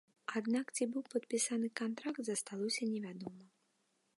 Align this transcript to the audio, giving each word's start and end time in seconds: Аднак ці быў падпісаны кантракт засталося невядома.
Аднак 0.39 0.71
ці 0.77 0.87
быў 0.95 1.03
падпісаны 1.11 1.67
кантракт 1.81 2.21
засталося 2.31 2.83
невядома. 2.95 3.45